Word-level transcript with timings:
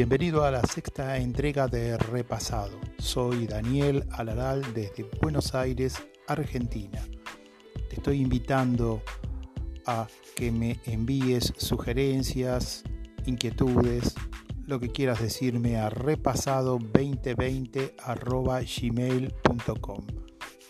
Bienvenido 0.00 0.44
a 0.44 0.50
la 0.50 0.62
sexta 0.62 1.18
entrega 1.18 1.68
de 1.68 1.98
Repasado. 1.98 2.80
Soy 2.96 3.46
Daniel 3.46 4.06
Alaral 4.12 4.62
desde 4.72 5.04
Buenos 5.20 5.54
Aires, 5.54 6.02
Argentina. 6.26 7.06
Te 7.90 7.96
estoy 7.96 8.22
invitando 8.22 9.02
a 9.84 10.06
que 10.34 10.50
me 10.50 10.80
envíes 10.86 11.52
sugerencias, 11.58 12.82
inquietudes, 13.26 14.14
lo 14.66 14.80
que 14.80 14.88
quieras 14.88 15.20
decirme 15.20 15.76
a 15.76 15.90
repasado2020 15.90 17.92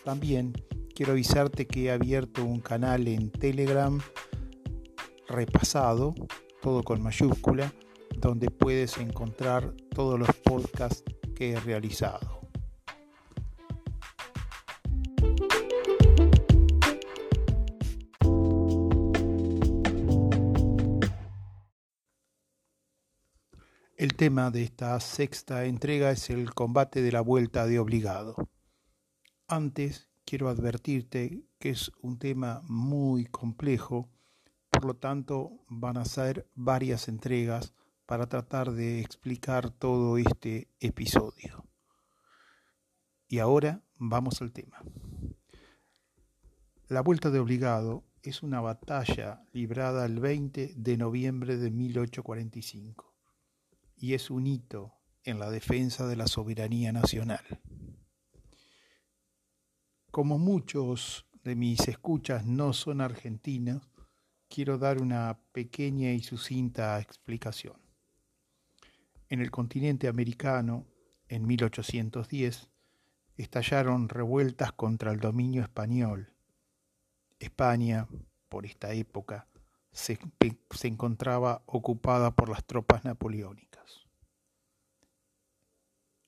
También 0.03 0.51
quiero 0.93 1.13
avisarte 1.13 1.67
que 1.67 1.85
he 1.85 1.91
abierto 1.91 2.43
un 2.43 2.59
canal 2.59 3.07
en 3.07 3.31
Telegram 3.31 3.97
repasado, 5.29 6.15
todo 6.61 6.83
con 6.83 7.01
mayúscula, 7.01 7.71
donde 8.17 8.49
puedes 8.49 8.97
encontrar 8.97 9.73
todos 9.93 10.19
los 10.19 10.33
podcasts 10.43 11.03
que 11.35 11.51
he 11.51 11.59
realizado. 11.59 12.41
El 24.01 24.15
tema 24.15 24.49
de 24.49 24.63
esta 24.63 24.99
sexta 24.99 25.65
entrega 25.65 26.09
es 26.09 26.31
el 26.31 26.55
combate 26.55 27.03
de 27.03 27.11
la 27.11 27.21
vuelta 27.21 27.67
de 27.67 27.77
obligado. 27.77 28.35
Antes 29.47 30.09
quiero 30.25 30.49
advertirte 30.49 31.43
que 31.59 31.69
es 31.69 31.91
un 32.01 32.17
tema 32.17 32.61
muy 32.63 33.25
complejo, 33.25 34.09
por 34.71 34.85
lo 34.85 34.95
tanto 34.95 35.51
van 35.67 35.97
a 35.97 36.05
ser 36.05 36.49
varias 36.55 37.07
entregas 37.07 37.75
para 38.05 38.27
tratar 38.27 38.71
de 38.71 38.99
explicar 38.99 39.69
todo 39.69 40.17
este 40.17 40.69
episodio. 40.79 41.65
Y 43.27 43.39
ahora 43.39 43.83
vamos 43.97 44.41
al 44.41 44.51
tema. 44.51 44.83
La 46.87 47.01
vuelta 47.01 47.29
de 47.29 47.39
obligado 47.39 48.03
es 48.21 48.43
una 48.43 48.59
batalla 48.59 49.43
librada 49.53 50.05
el 50.05 50.19
20 50.19 50.73
de 50.75 50.97
noviembre 50.97 51.57
de 51.57 51.71
1845 51.71 53.15
y 53.95 54.13
es 54.13 54.29
un 54.29 54.47
hito 54.47 54.93
en 55.23 55.39
la 55.39 55.49
defensa 55.49 56.07
de 56.07 56.15
la 56.15 56.27
soberanía 56.27 56.91
nacional. 56.91 57.61
Como 60.11 60.37
muchos 60.37 61.25
de 61.43 61.55
mis 61.55 61.87
escuchas 61.87 62.45
no 62.45 62.73
son 62.73 62.99
argentinos, 62.99 63.89
quiero 64.49 64.77
dar 64.77 65.01
una 65.01 65.39
pequeña 65.53 66.11
y 66.11 66.21
sucinta 66.21 66.99
explicación. 66.99 67.79
En 69.31 69.39
el 69.39 69.49
continente 69.49 70.09
americano, 70.09 70.85
en 71.29 71.47
1810, 71.47 72.69
estallaron 73.37 74.09
revueltas 74.09 74.73
contra 74.73 75.13
el 75.13 75.21
dominio 75.21 75.61
español. 75.61 76.33
España, 77.39 78.09
por 78.49 78.65
esta 78.65 78.91
época, 78.91 79.47
se, 79.93 80.19
encontraba 80.83 81.63
ocupada 81.65 82.31
por 82.31 82.49
las 82.49 82.65
tropas 82.65 83.05
napoleónicas. 83.05 84.05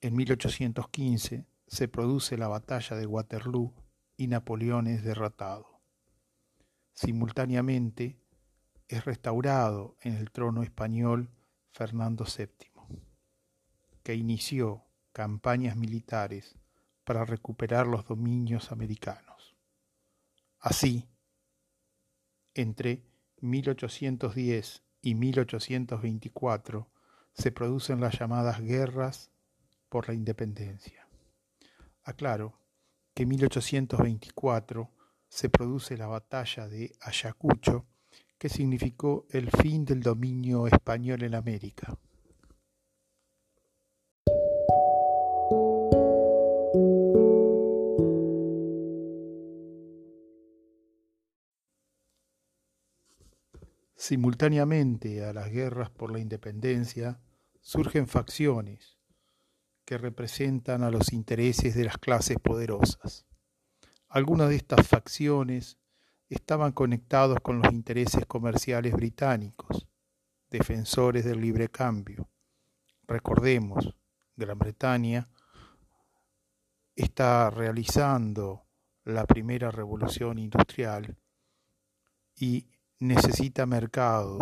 En 0.00 0.16
1815 0.16 1.44
se 1.66 1.88
produce 1.88 2.38
la 2.38 2.48
batalla 2.48 2.96
de 2.96 3.04
Waterloo 3.04 3.74
y 4.16 4.28
Napoleón 4.28 4.86
es 4.86 5.04
derrotado. 5.04 5.82
Simultáneamente 6.94 8.18
es 8.88 9.04
restaurado 9.04 9.98
en 10.00 10.14
el 10.14 10.30
trono 10.30 10.62
español 10.62 11.28
Fernando 11.70 12.24
VII, 12.24 12.73
que 14.04 14.14
inició 14.14 14.84
campañas 15.12 15.76
militares 15.76 16.54
para 17.02 17.24
recuperar 17.24 17.88
los 17.88 18.06
dominios 18.06 18.70
americanos. 18.70 19.56
Así, 20.60 21.08
entre 22.54 23.02
1810 23.40 24.82
y 25.02 25.14
1824 25.14 26.88
se 27.32 27.50
producen 27.50 28.00
las 28.00 28.18
llamadas 28.18 28.60
guerras 28.60 29.30
por 29.88 30.08
la 30.08 30.14
independencia. 30.14 31.08
Aclaro 32.04 32.58
que 33.14 33.24
en 33.24 33.30
1824 33.30 34.90
se 35.28 35.48
produce 35.48 35.96
la 35.96 36.06
batalla 36.06 36.68
de 36.68 36.94
Ayacucho, 37.00 37.86
que 38.38 38.48
significó 38.48 39.26
el 39.30 39.50
fin 39.50 39.84
del 39.84 40.00
dominio 40.00 40.66
español 40.66 41.22
en 41.22 41.34
América. 41.34 41.98
Simultáneamente 54.06 55.24
a 55.24 55.32
las 55.32 55.50
guerras 55.50 55.88
por 55.88 56.12
la 56.12 56.18
independencia 56.18 57.22
surgen 57.62 58.06
facciones 58.06 58.98
que 59.86 59.96
representan 59.96 60.82
a 60.82 60.90
los 60.90 61.14
intereses 61.14 61.74
de 61.74 61.84
las 61.84 61.96
clases 61.96 62.36
poderosas. 62.38 63.24
Algunas 64.10 64.50
de 64.50 64.56
estas 64.56 64.86
facciones 64.86 65.78
estaban 66.28 66.72
conectados 66.72 67.40
con 67.40 67.62
los 67.62 67.72
intereses 67.72 68.26
comerciales 68.26 68.92
británicos, 68.92 69.88
defensores 70.50 71.24
del 71.24 71.40
libre 71.40 71.70
cambio. 71.70 72.28
Recordemos, 73.08 73.96
Gran 74.36 74.58
Bretaña 74.58 75.30
está 76.94 77.48
realizando 77.48 78.66
la 79.04 79.24
primera 79.24 79.70
revolución 79.70 80.38
industrial 80.38 81.16
y 82.36 82.73
necesita 82.98 83.66
mercados 83.66 84.40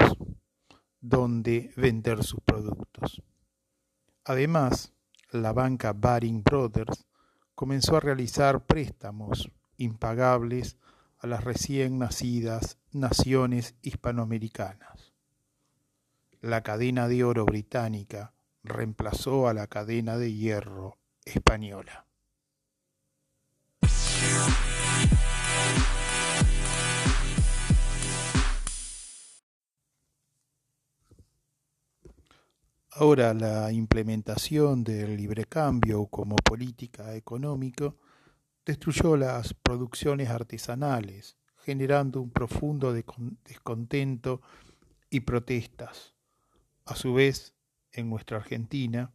donde 1.01 1.73
vender 1.77 2.23
sus 2.23 2.41
productos. 2.41 3.23
Además, 4.25 4.93
la 5.31 5.53
banca 5.53 5.93
Baring 5.93 6.43
Brothers 6.43 7.07
comenzó 7.55 7.97
a 7.97 8.01
realizar 8.01 8.65
préstamos 8.65 9.51
impagables 9.77 10.77
a 11.19 11.27
las 11.27 11.45
recién 11.45 11.99
nacidas 11.99 12.79
naciones 12.93 13.75
hispanoamericanas. 13.83 15.13
La 16.41 16.63
cadena 16.63 17.09
de 17.09 17.25
oro 17.25 17.45
británica 17.45 18.33
reemplazó 18.65 19.49
a 19.49 19.55
la 19.55 19.67
cadena 19.67 20.17
de 20.19 20.33
hierro 20.33 20.99
española. 21.25 22.07
Ahora 32.95 33.33
la 33.33 33.73
implementación 33.73 34.85
del 34.85 35.17
libre 35.17 35.47
cambio 35.47 36.05
como 36.09 36.37
política 36.37 37.15
económica 37.15 37.95
destruyó 38.67 39.17
las 39.17 39.55
producciones 39.55 40.29
artesanales, 40.29 41.39
generando 41.65 42.21
un 42.21 42.31
profundo 42.31 42.93
descontento 42.93 44.43
y 45.09 45.21
protestas. 45.21 46.13
A 46.85 46.95
su 46.95 47.15
vez, 47.15 47.55
en 47.93 48.11
nuestra 48.11 48.37
Argentina, 48.37 49.11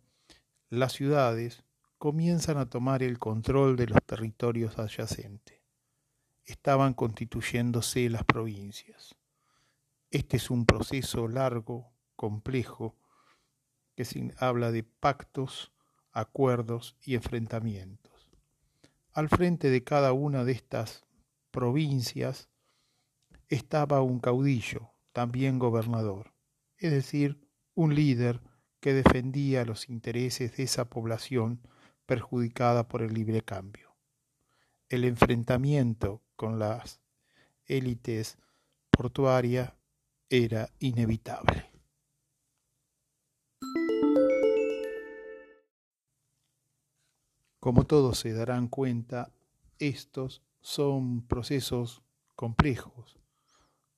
las 0.69 0.93
ciudades 0.93 1.63
comienzan 1.99 2.57
a 2.57 2.71
tomar 2.71 3.03
el 3.03 3.19
control 3.19 3.75
de 3.75 3.85
los 3.85 4.03
territorios 4.03 4.79
adyacentes. 4.79 5.61
Estaban 6.45 6.95
constituyéndose 6.95 8.09
las 8.09 8.23
provincias. 8.23 9.15
Este 10.09 10.37
es 10.37 10.49
un 10.49 10.65
proceso 10.65 11.27
largo, 11.27 11.91
complejo, 12.15 12.95
que 13.97 14.05
habla 14.37 14.71
de 14.71 14.83
pactos, 14.83 15.73
acuerdos 16.11 16.95
y 17.03 17.15
enfrentamientos. 17.15 18.29
Al 19.11 19.27
frente 19.27 19.71
de 19.71 19.83
cada 19.83 20.13
una 20.13 20.45
de 20.45 20.51
estas 20.51 21.03
provincias 21.49 22.47
estaba 23.49 24.03
un 24.03 24.19
caudillo, 24.19 24.91
también 25.13 25.57
gobernador, 25.57 26.31
es 26.77 26.91
decir, 26.91 27.49
un 27.73 27.95
líder 27.95 28.39
que 28.81 28.93
defendía 28.93 29.65
los 29.65 29.89
intereses 29.89 30.55
de 30.55 30.63
esa 30.63 30.85
población 30.85 31.59
perjudicada 32.05 32.87
por 32.87 33.01
el 33.01 33.15
libre 33.15 33.41
cambio. 33.41 33.95
El 34.89 35.05
enfrentamiento 35.05 36.21
con 36.35 36.59
las 36.59 37.01
élites 37.65 38.37
portuarias 38.91 39.73
era 40.29 40.69
inevitable. 40.77 41.76
Como 47.67 47.85
todos 47.85 48.19
se 48.19 48.31
darán 48.31 48.69
cuenta, 48.69 49.33
estos 49.77 50.41
son 50.61 51.21
procesos 51.27 52.01
complejos, 52.33 53.19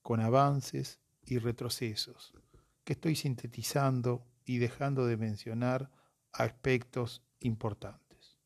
con 0.02 0.18
avances 0.18 0.98
y 1.24 1.38
retrocesos, 1.38 2.34
que 2.82 2.94
estoy 2.94 3.14
sintetizando 3.14 4.26
y 4.44 4.58
dejando 4.58 5.06
de 5.06 5.16
mencionar 5.16 5.88
aspectos 6.32 7.22
importantes. 7.38 8.40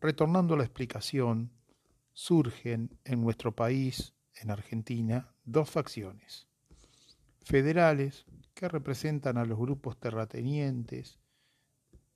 Retornando 0.00 0.54
a 0.54 0.58
la 0.58 0.62
explicación, 0.62 1.50
surgen 2.12 2.96
en 3.02 3.20
nuestro 3.20 3.56
país, 3.56 4.14
en 4.36 4.52
Argentina, 4.52 5.34
dos 5.44 5.68
facciones. 5.68 6.46
Federales, 7.42 8.26
que 8.54 8.68
representan 8.68 9.38
a 9.38 9.44
los 9.44 9.58
grupos 9.58 9.98
terratenientes 9.98 11.18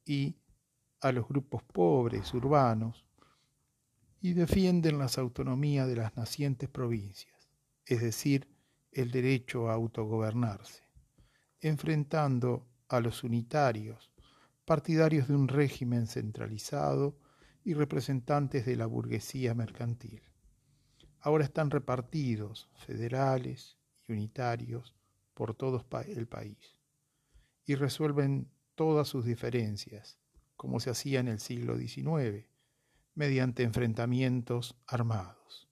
y 0.05 0.37
a 1.01 1.13
los 1.13 1.27
grupos 1.29 1.63
pobres, 1.63 2.33
urbanos, 2.35 3.05
y 4.21 4.35
defienden 4.35 4.99
las 4.99 5.17
autonomías 5.19 5.89
de 5.89 5.97
las 5.97 6.17
nacientes 6.17 6.69
provincias, 6.69 7.49
es 7.87 8.03
decir, 8.03 8.47
el 8.93 9.11
derecho 9.11 9.71
a 9.71 9.75
autogobernarse, 9.75 10.83
enfrentando 11.61 12.67
a 12.89 13.01
los 13.01 13.25
unitarios, 13.25 14.11
partidarios 14.65 15.29
de 15.29 15.35
un 15.35 15.49
régimen 15.49 16.07
centralizado 16.07 17.17
y 17.65 17.75
representantes 17.75 18.67
de 18.67 18.77
la 18.77 18.87
burguesía 18.87 19.55
mercantil. 19.55 20.23
Ahora 21.21 21.45
están 21.45 21.71
repartidos, 21.71 22.69
federales 22.75 23.79
y 24.07 24.13
unitarios, 24.13 24.95
por 25.35 25.55
todo 25.55 25.85
el 26.07 26.27
país, 26.27 26.77
y 27.65 27.75
resuelven 27.75 28.51
todas 28.75 29.09
sus 29.09 29.25
diferencias, 29.25 30.20
como 30.61 30.79
se 30.79 30.91
hacía 30.91 31.21
en 31.21 31.29
el 31.29 31.41
siglo 31.41 31.79
XIX, 31.79 32.47
mediante 33.15 33.63
enfrentamientos 33.63 34.79
armados. 34.87 35.71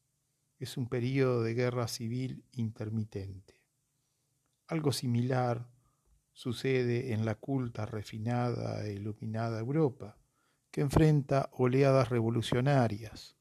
Es 0.58 0.78
un 0.78 0.88
periodo 0.88 1.42
de 1.42 1.52
guerra 1.52 1.88
civil 1.88 2.46
intermitente. 2.52 3.60
Algo 4.66 4.92
similar 4.92 5.68
sucede 6.32 7.12
en 7.12 7.26
la 7.26 7.34
culta, 7.34 7.84
refinada 7.84 8.82
e 8.86 8.94
iluminada 8.94 9.58
Europa, 9.58 10.16
que 10.70 10.80
enfrenta 10.80 11.50
oleadas 11.52 12.08
revolucionarias. 12.08 13.36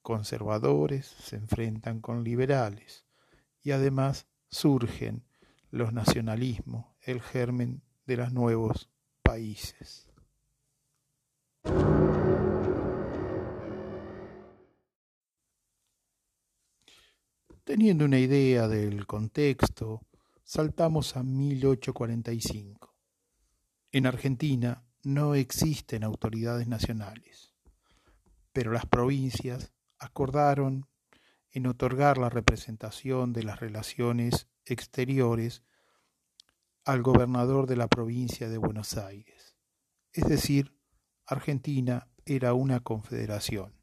Conservadores 0.00 1.04
se 1.04 1.36
enfrentan 1.36 2.00
con 2.00 2.24
liberales 2.24 3.04
y 3.60 3.72
además 3.72 4.28
surgen 4.48 5.26
los 5.70 5.92
nacionalismos, 5.92 6.86
el 7.02 7.20
germen 7.20 7.82
de 8.06 8.16
los 8.16 8.32
nuevos 8.32 8.88
países. 9.20 10.05
Teniendo 17.64 18.04
una 18.04 18.20
idea 18.20 18.68
del 18.68 19.06
contexto, 19.06 20.00
saltamos 20.44 21.16
a 21.16 21.24
1845. 21.24 22.94
En 23.90 24.06
Argentina 24.06 24.84
no 25.02 25.34
existen 25.34 26.04
autoridades 26.04 26.68
nacionales, 26.68 27.54
pero 28.52 28.70
las 28.70 28.86
provincias 28.86 29.72
acordaron 29.98 30.86
en 31.50 31.66
otorgar 31.66 32.18
la 32.18 32.28
representación 32.28 33.32
de 33.32 33.42
las 33.42 33.58
relaciones 33.58 34.48
exteriores 34.64 35.64
al 36.84 37.02
gobernador 37.02 37.66
de 37.66 37.76
la 37.76 37.88
provincia 37.88 38.48
de 38.48 38.58
Buenos 38.58 38.96
Aires. 38.96 39.56
Es 40.12 40.28
decir, 40.28 40.75
Argentina 41.28 42.06
era 42.24 42.54
una 42.54 42.78
confederación 42.78 43.74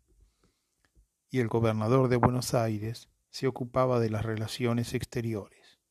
y 1.29 1.39
el 1.39 1.49
gobernador 1.49 2.07
de 2.07 2.15
Buenos 2.15 2.53
Aires 2.53 3.09
se 3.31 3.47
ocupaba 3.47 3.99
de 3.99 4.09
las 4.09 4.23
relaciones 4.23 4.93
exteriores. 4.93 5.81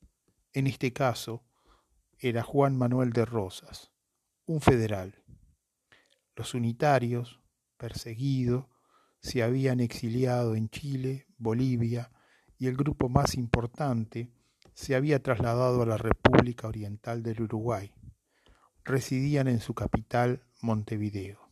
En 0.51 0.65
este 0.65 0.93
caso, 0.93 1.43
era 2.17 2.41
Juan 2.41 2.75
Manuel 2.75 3.13
de 3.13 3.25
Rosas, 3.25 3.91
un 4.47 4.61
federal. 4.61 5.21
Los 6.35 6.55
unitarios, 6.55 7.39
perseguidos, 7.77 8.65
se 9.19 9.43
habían 9.43 9.79
exiliado 9.79 10.55
en 10.55 10.69
Chile, 10.69 11.27
Bolivia, 11.37 12.11
y 12.57 12.65
el 12.65 12.75
grupo 12.75 13.09
más 13.09 13.35
importante 13.35 14.31
se 14.73 14.95
había 14.95 15.21
trasladado 15.21 15.83
a 15.83 15.85
la 15.85 15.97
República 15.97 16.67
Oriental 16.67 17.21
del 17.21 17.43
Uruguay. 17.43 17.93
Residían 18.83 19.47
en 19.47 19.59
su 19.59 19.75
capital, 19.75 20.43
Montevideo. 20.61 21.42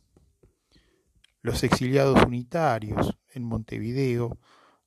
Los 1.42 1.64
exiliados 1.64 2.22
unitarios 2.24 3.18
en 3.34 3.42
Montevideo 3.42 4.38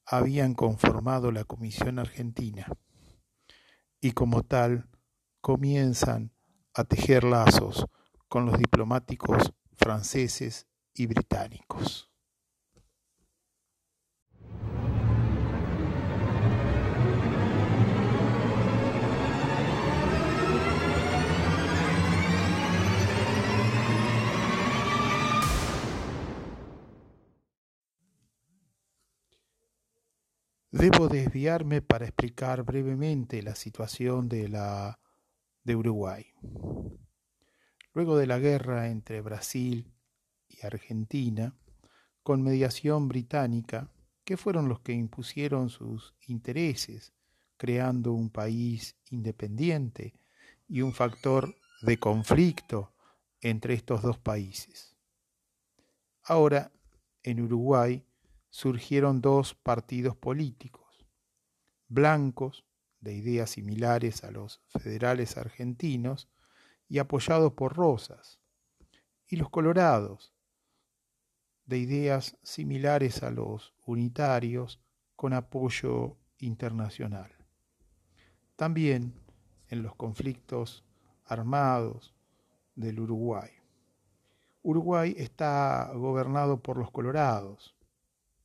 habían 0.06 0.54
conformado 0.54 1.34
la 1.34 1.44
Comisión 1.44 2.00
Argentina 2.00 2.66
y 4.00 4.13
como 4.13 4.44
tal 4.44 4.88
comienzan 5.42 6.31
a 6.74 6.86
tejer 6.86 7.25
lazos 7.25 7.86
con 8.30 8.46
los 8.46 8.57
diplomáticos 8.57 9.52
franceses 9.74 10.68
y 10.94 11.07
británicos. 11.07 12.10
Debo 30.85 31.07
desviarme 31.07 31.81
para 31.81 32.05
explicar 32.05 32.61
brevemente 32.61 33.41
la 33.41 33.55
situación 33.55 34.29
de, 34.29 34.47
la, 34.49 34.99
de 35.63 35.75
Uruguay. 35.75 36.27
Luego 37.95 38.15
de 38.17 38.27
la 38.27 38.37
guerra 38.37 38.89
entre 38.89 39.21
Brasil 39.21 39.91
y 40.47 40.63
Argentina, 40.63 41.55
con 42.21 42.43
mediación 42.43 43.07
británica, 43.07 43.89
que 44.23 44.37
fueron 44.37 44.69
los 44.69 44.79
que 44.81 44.93
impusieron 44.93 45.69
sus 45.69 46.13
intereses, 46.27 47.15
creando 47.57 48.13
un 48.13 48.29
país 48.29 48.95
independiente 49.09 50.13
y 50.67 50.81
un 50.81 50.93
factor 50.93 51.55
de 51.81 51.97
conflicto 51.97 52.93
entre 53.41 53.73
estos 53.73 54.03
dos 54.03 54.19
países. 54.19 54.95
Ahora, 56.21 56.71
en 57.23 57.41
Uruguay, 57.41 58.05
surgieron 58.56 59.19
dos 59.19 59.54
partidos 59.54 60.16
políticos, 60.16 61.06
blancos, 61.90 62.63
de 63.02 63.14
ideas 63.14 63.50
similares 63.50 64.24
a 64.24 64.31
los 64.31 64.62
federales 64.69 65.35
argentinos 65.35 66.30
y 66.88 67.00
apoyados 67.00 67.52
por 67.52 67.76
Rosas, 67.76 68.40
y 69.28 69.35
los 69.35 69.50
colorados, 69.50 70.33
de 71.66 71.80
ideas 71.80 72.38
similares 72.44 73.24
a 73.24 73.30
los 73.30 73.74
unitarios 73.85 74.80
con 75.18 75.33
apoyo 75.33 76.16
internacional. 76.38 77.35
También 78.56 79.19
en 79.68 79.83
los 79.83 79.97
conflictos 79.97 80.85
armados 81.26 82.16
del 82.74 83.02
Uruguay. 83.02 83.52
Uruguay 84.62 85.14
está 85.18 85.92
gobernado 85.94 86.64
por 86.64 86.78
los 86.78 86.90
colorados, 86.90 87.76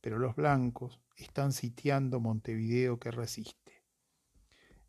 pero 0.01 0.17
los 0.17 0.35
blancos 0.35 0.99
están 1.15 1.53
sitiando 1.53 2.19
Montevideo 2.19 2.99
que 2.99 3.11
resiste. 3.11 3.85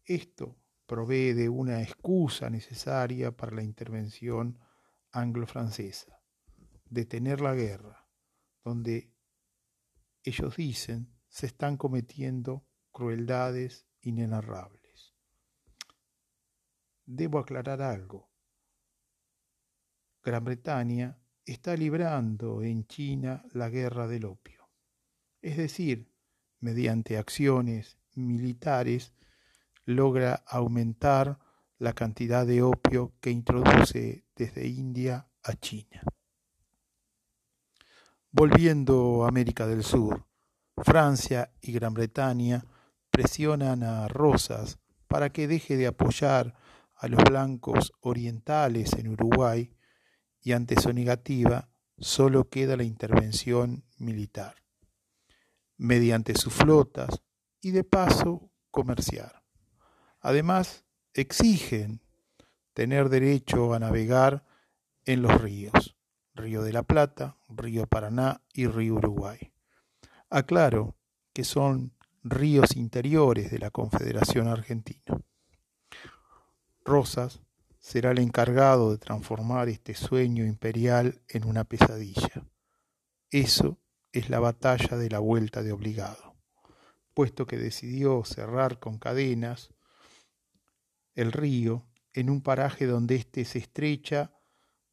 Esto 0.04 0.59
provee 0.87 1.35
de 1.35 1.49
una 1.49 1.83
excusa 1.83 2.50
necesaria 2.50 3.37
para 3.37 3.54
la 3.54 3.62
intervención 3.62 4.59
anglo-francesa, 5.12 6.21
detener 6.87 7.40
la 7.40 7.54
guerra, 7.54 8.09
donde 8.64 9.12
ellos 10.25 10.57
dicen 10.57 11.12
se 11.28 11.47
están 11.47 11.76
cometiendo 11.76 12.66
crueldades 12.90 13.87
inenarrables. 14.00 15.14
Debo 17.04 17.38
aclarar 17.38 17.83
algo. 17.83 18.31
Gran 20.23 20.45
Bretaña 20.45 21.19
está 21.45 21.76
librando 21.76 22.62
en 22.62 22.87
China 22.87 23.45
la 23.52 23.69
guerra 23.69 24.07
del 24.07 24.25
opio 24.26 24.51
es 25.42 25.56
decir, 25.56 26.08
mediante 26.61 27.18
acciones 27.18 27.99
militares, 28.14 29.12
logra 29.84 30.44
aumentar 30.46 31.40
la 31.78 31.92
cantidad 31.92 32.46
de 32.46 32.62
opio 32.62 33.12
que 33.20 33.30
introduce 33.30 34.25
desde 34.37 34.68
India 34.68 35.26
a 35.42 35.54
China. 35.54 36.02
Volviendo 38.30 39.25
a 39.25 39.28
América 39.28 39.66
del 39.66 39.82
Sur, 39.82 40.25
Francia 40.76 41.52
y 41.61 41.72
Gran 41.72 41.92
Bretaña 41.92 42.64
presionan 43.11 43.82
a 43.82 44.06
Rosas 44.06 44.78
para 45.08 45.30
que 45.30 45.49
deje 45.49 45.76
de 45.76 45.88
apoyar 45.88 46.54
a 46.94 47.08
los 47.08 47.22
blancos 47.25 47.92
orientales 48.00 48.92
en 48.94 49.08
Uruguay 49.08 49.75
y 50.40 50.52
ante 50.52 50.80
su 50.80 50.92
negativa 50.92 51.68
solo 51.99 52.49
queda 52.49 52.76
la 52.76 52.84
intervención 52.84 53.84
militar 53.99 54.62
mediante 55.76 56.35
sus 56.35 56.52
flotas 56.52 57.23
y 57.61 57.71
de 57.71 57.85
paso 57.85 58.50
comerciar. 58.71 59.43
Además, 60.21 60.85
exigen 61.14 62.00
tener 62.73 63.09
derecho 63.09 63.75
a 63.75 63.79
navegar 63.79 64.45
en 65.05 65.23
los 65.23 65.41
ríos, 65.41 65.97
Río 66.35 66.62
de 66.62 66.73
la 66.73 66.83
Plata, 66.83 67.37
Río 67.49 67.87
Paraná 67.87 68.41
y 68.55 68.67
Río 68.67 68.95
Uruguay. 68.95 69.52
Aclaro 70.31 70.97
que 71.33 71.45
son 71.45 71.93
ríos 72.23 72.76
interiores 72.76 73.50
de 73.50 73.59
la 73.59 73.71
Confederación 73.71 74.49
Argentina. 74.49 75.21
Rosas 76.85 77.41
será 77.79 78.12
el 78.12 78.19
encargado 78.19 78.93
de 78.93 78.99
transformar 78.99 79.69
este 79.69 79.95
sueño 79.95 80.45
imperial 80.47 81.21
en 81.29 81.45
una 81.45 81.64
pesadilla. 81.64 82.47
Eso 83.31 83.79
es 84.12 84.28
la 84.28 84.40
batalla 84.40 84.97
de 84.97 85.11
la 85.11 85.19
vuelta 85.19 85.62
de 85.62 85.73
obligado, 85.73 86.37
puesto 87.14 87.47
que 87.47 87.57
decidió 87.57 88.25
cerrar 88.25 88.78
con 88.78 88.99
cadenas 88.99 89.75
el 91.14 91.33
río 91.33 91.87
en 92.12 92.31
un 92.31 92.42
paraje 92.42 92.87
donde 92.87 93.16
éste 93.16 93.45
se 93.45 93.59
estrecha 93.59 94.35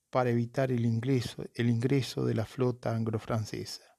para 0.09 0.29
evitar 0.29 0.71
el 0.71 0.85
ingreso, 0.85 1.43
el 1.53 1.69
ingreso 1.69 2.25
de 2.25 2.33
la 2.33 2.45
flota 2.45 2.95
anglo-francesa 2.95 3.97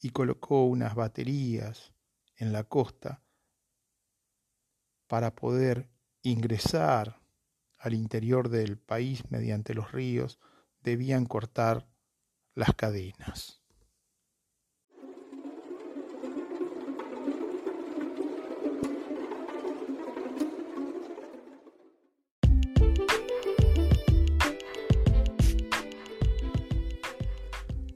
y 0.00 0.10
colocó 0.10 0.64
unas 0.64 0.94
baterías 0.94 1.92
en 2.36 2.52
la 2.52 2.64
costa 2.64 3.22
para 5.06 5.34
poder 5.34 5.90
ingresar 6.22 7.20
al 7.78 7.94
interior 7.94 8.48
del 8.48 8.78
país 8.78 9.30
mediante 9.30 9.72
los 9.72 9.92
ríos, 9.92 10.38
debían 10.80 11.26
cortar 11.26 11.88
las 12.54 12.74
cadenas. 12.74 13.57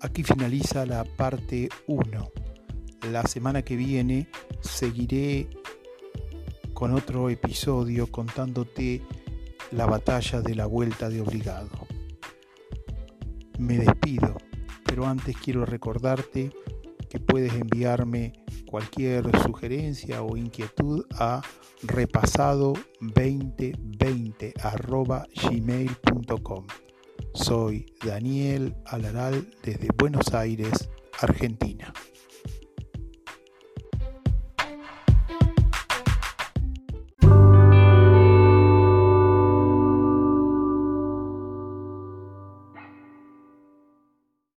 Aquí 0.02 0.22
finaliza 0.24 0.84
la 0.84 1.04
parte 1.04 1.70
1. 1.86 2.30
La 3.12 3.24
semana 3.24 3.62
que 3.62 3.76
viene 3.76 4.28
seguiré 4.60 5.48
con 6.74 6.92
otro 6.92 7.30
episodio 7.30 8.08
contándote 8.08 9.00
la 9.70 9.86
batalla 9.86 10.40
de 10.40 10.56
la 10.56 10.66
vuelta 10.66 11.08
de 11.08 11.20
obligado. 11.20 11.86
Me 13.60 13.78
despido, 13.78 14.38
pero 14.84 15.06
antes 15.06 15.36
quiero 15.36 15.64
recordarte 15.64 16.50
que 17.08 17.20
puedes 17.20 17.52
enviarme 17.52 18.32
cualquier 18.66 19.30
sugerencia 19.42 20.24
o 20.24 20.36
inquietud 20.36 21.06
a 21.12 21.42
repasado2020 21.84 24.52
gmail.com. 25.48 26.66
Soy 27.34 27.86
Daniel 28.04 28.74
Alaral 28.86 29.46
desde 29.62 29.88
Buenos 29.96 30.34
Aires, 30.34 30.90
Argentina. 31.20 31.92